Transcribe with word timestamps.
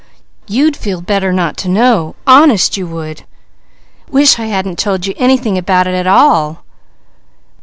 You'd 0.47 0.75
feel 0.75 0.99
better 1.01 1.31
not 1.31 1.57
to 1.57 1.69
know. 1.69 2.15
Honest 2.25 2.75
you 2.75 2.87
would! 2.87 3.21
Wish 4.09 4.39
I 4.39 4.47
hadn't 4.47 4.79
told 4.79 5.05
you 5.05 5.13
anything 5.15 5.59
about 5.59 5.85
it 5.85 5.93
at 5.93 6.07
all. 6.07 6.65